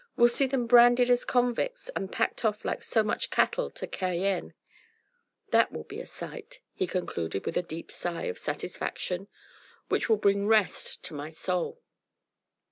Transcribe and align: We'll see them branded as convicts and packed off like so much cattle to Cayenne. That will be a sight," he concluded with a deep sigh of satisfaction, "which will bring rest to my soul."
We'll 0.15 0.29
see 0.29 0.47
them 0.47 0.65
branded 0.65 1.11
as 1.11 1.23
convicts 1.23 1.89
and 1.89 2.11
packed 2.11 2.43
off 2.43 2.65
like 2.65 2.81
so 2.81 3.03
much 3.03 3.29
cattle 3.29 3.69
to 3.69 3.85
Cayenne. 3.85 4.55
That 5.51 5.71
will 5.71 5.83
be 5.83 5.99
a 5.99 6.07
sight," 6.07 6.59
he 6.73 6.87
concluded 6.87 7.45
with 7.45 7.55
a 7.55 7.61
deep 7.61 7.91
sigh 7.91 8.23
of 8.23 8.39
satisfaction, 8.39 9.27
"which 9.89 10.09
will 10.09 10.17
bring 10.17 10.47
rest 10.47 11.03
to 11.03 11.13
my 11.13 11.29
soul." 11.29 11.83